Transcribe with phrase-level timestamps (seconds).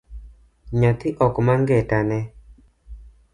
[0.79, 2.19] Nyathi ok ma ngeta ne